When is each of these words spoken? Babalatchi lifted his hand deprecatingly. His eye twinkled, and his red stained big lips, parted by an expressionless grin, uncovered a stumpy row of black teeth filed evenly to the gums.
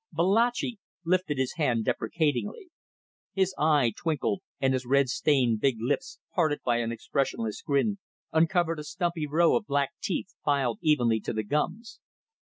Babalatchi 0.11 0.79
lifted 1.05 1.37
his 1.37 1.53
hand 1.57 1.85
deprecatingly. 1.85 2.71
His 3.33 3.53
eye 3.55 3.93
twinkled, 3.95 4.41
and 4.59 4.73
his 4.73 4.83
red 4.83 5.09
stained 5.09 5.61
big 5.61 5.75
lips, 5.79 6.17
parted 6.33 6.61
by 6.65 6.77
an 6.77 6.91
expressionless 6.91 7.61
grin, 7.61 7.99
uncovered 8.33 8.79
a 8.79 8.83
stumpy 8.83 9.27
row 9.27 9.55
of 9.55 9.67
black 9.67 9.91
teeth 10.01 10.33
filed 10.43 10.79
evenly 10.81 11.19
to 11.19 11.33
the 11.33 11.43
gums. 11.43 11.99